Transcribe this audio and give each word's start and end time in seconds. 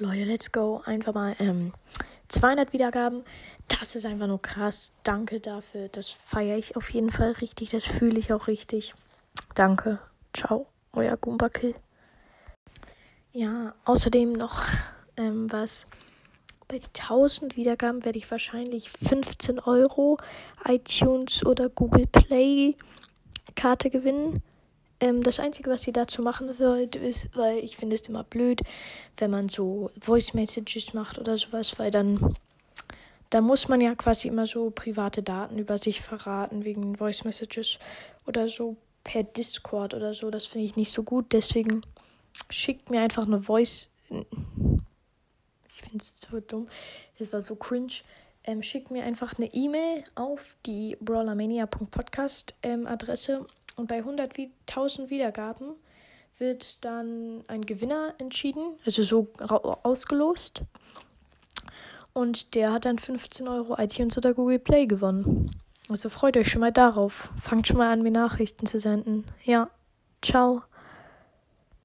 Leute, 0.00 0.24
let's 0.24 0.50
go. 0.50 0.80
Einfach 0.86 1.12
mal 1.12 1.36
ähm, 1.40 1.74
200 2.28 2.72
Wiedergaben. 2.72 3.22
Das 3.68 3.94
ist 3.94 4.06
einfach 4.06 4.26
nur 4.26 4.40
krass. 4.40 4.94
Danke 5.02 5.40
dafür. 5.40 5.88
Das 5.88 6.08
feiere 6.08 6.56
ich 6.56 6.74
auf 6.74 6.88
jeden 6.90 7.10
Fall 7.10 7.32
richtig. 7.32 7.70
Das 7.70 7.84
fühle 7.84 8.18
ich 8.18 8.32
auch 8.32 8.48
richtig. 8.48 8.94
Danke. 9.54 9.98
Ciao. 10.32 10.66
Euer 10.94 11.18
Gumbakill. 11.18 11.74
Ja, 13.32 13.74
außerdem 13.84 14.32
noch 14.32 14.64
ähm, 15.18 15.52
was. 15.52 15.86
Bei 16.66 16.76
1000 16.76 17.56
Wiedergaben 17.56 18.02
werde 18.02 18.16
ich 18.16 18.30
wahrscheinlich 18.30 18.90
15 18.90 19.58
Euro 19.58 20.16
iTunes 20.64 21.44
oder 21.44 21.68
Google 21.68 22.06
Play 22.06 22.74
Karte 23.54 23.90
gewinnen. 23.90 24.42
Ähm, 25.00 25.22
das 25.22 25.40
Einzige, 25.40 25.70
was 25.70 25.86
ihr 25.86 25.92
dazu 25.92 26.22
machen 26.22 26.52
sollt, 26.54 26.96
ist, 26.96 27.28
weil 27.34 27.58
ich 27.58 27.76
finde 27.76 27.96
es 27.96 28.02
immer 28.02 28.22
blöd, 28.22 28.60
wenn 29.16 29.30
man 29.30 29.48
so 29.48 29.90
Voice 29.98 30.34
Messages 30.34 30.92
macht 30.92 31.18
oder 31.18 31.38
sowas, 31.38 31.78
weil 31.78 31.90
dann, 31.90 32.36
da 33.30 33.40
muss 33.40 33.68
man 33.68 33.80
ja 33.80 33.94
quasi 33.94 34.28
immer 34.28 34.46
so 34.46 34.70
private 34.70 35.22
Daten 35.22 35.58
über 35.58 35.78
sich 35.78 36.02
verraten 36.02 36.64
wegen 36.64 36.96
Voice 36.96 37.24
Messages 37.24 37.78
oder 38.26 38.48
so 38.48 38.76
per 39.02 39.22
Discord 39.22 39.94
oder 39.94 40.12
so. 40.12 40.30
Das 40.30 40.46
finde 40.46 40.66
ich 40.66 40.76
nicht 40.76 40.92
so 40.92 41.02
gut. 41.02 41.32
Deswegen 41.32 41.82
schickt 42.50 42.90
mir 42.90 43.00
einfach 43.00 43.26
eine 43.26 43.42
Voice. 43.42 43.90
Ich 45.68 45.82
es 45.96 46.20
so 46.20 46.40
dumm. 46.40 46.68
Das 47.18 47.32
war 47.32 47.40
so 47.40 47.56
cringe. 47.56 48.02
Ähm, 48.44 48.62
schickt 48.62 48.90
mir 48.90 49.04
einfach 49.04 49.38
eine 49.38 49.52
E-Mail 49.52 50.04
auf 50.14 50.56
die 50.64 50.96
brawlermania.podcast 51.00 52.54
ähm, 52.62 52.86
Adresse 52.86 53.46
und 53.80 53.88
bei 53.88 54.00
100.000 54.00 55.10
Wiedergaben 55.10 55.74
wird 56.38 56.84
dann 56.84 57.42
ein 57.48 57.62
Gewinner 57.62 58.14
entschieden, 58.18 58.78
also 58.84 59.02
so 59.02 59.28
ausgelost. 59.82 60.62
Und 62.12 62.54
der 62.54 62.72
hat 62.72 62.84
dann 62.84 62.98
15 62.98 63.48
Euro 63.48 63.78
iTunes 63.78 64.16
oder 64.16 64.34
Google 64.34 64.58
Play 64.58 64.86
gewonnen. 64.86 65.50
Also 65.88 66.08
freut 66.08 66.36
euch 66.36 66.50
schon 66.50 66.60
mal 66.60 66.72
darauf. 66.72 67.30
Fangt 67.40 67.66
schon 67.66 67.78
mal 67.78 67.92
an, 67.92 68.02
mir 68.02 68.10
Nachrichten 68.10 68.66
zu 68.66 68.78
senden. 68.78 69.24
Ja, 69.44 69.70
ciao. 70.22 70.62